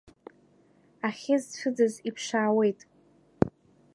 Ахьы 1.07 1.35
зцәыӡыз 1.43 1.93
иԥшаауеит… 2.09 2.79